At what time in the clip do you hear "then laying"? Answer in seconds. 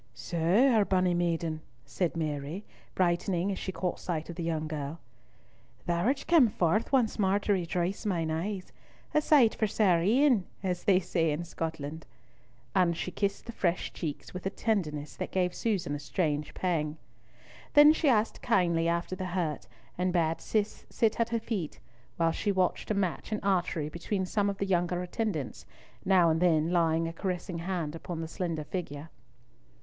26.41-27.07